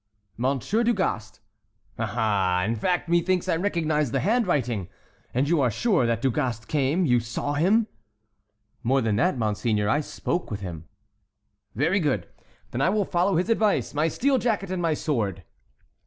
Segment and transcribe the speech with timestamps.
[0.35, 1.41] "Monsieur du Gast."
[1.99, 2.63] "Aha!
[2.65, 4.89] In fact, methinks I recognize the handwriting.
[5.31, 7.05] And you are sure that Du Gast came?
[7.05, 7.85] You saw him?"
[8.81, 10.85] "More than that, monseigneur; I spoke with him."
[11.75, 12.27] "Very good;
[12.71, 15.43] then I will follow his advice—my steel jacket and my sword."